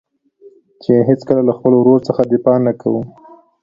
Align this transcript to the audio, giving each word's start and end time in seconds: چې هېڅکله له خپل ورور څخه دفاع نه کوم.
چې 0.81 0.93
هېڅکله 1.09 1.41
له 1.47 1.53
خپل 1.57 1.71
ورور 1.77 1.99
څخه 2.07 2.21
دفاع 2.33 2.57
نه 2.67 2.73
کوم. 2.81 3.05